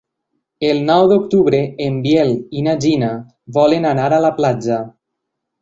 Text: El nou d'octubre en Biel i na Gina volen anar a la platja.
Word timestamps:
El 0.69 0.79
nou 0.87 1.01
d'octubre 1.11 1.59
en 1.87 1.99
Biel 2.07 2.33
i 2.61 2.65
na 2.69 2.75
Gina 2.87 3.11
volen 3.59 3.87
anar 3.93 4.11
a 4.19 4.23
la 4.29 4.37
platja. 4.41 4.83